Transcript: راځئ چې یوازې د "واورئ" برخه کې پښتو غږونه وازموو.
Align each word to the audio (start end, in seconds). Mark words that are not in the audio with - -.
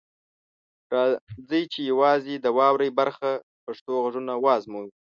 راځئ 0.95 1.63
چې 1.73 1.79
یوازې 1.91 2.35
د 2.39 2.45
"واورئ" 2.57 2.89
برخه 2.99 3.29
کې 3.41 3.61
پښتو 3.65 3.91
غږونه 4.03 4.33
وازموو. 4.45 4.85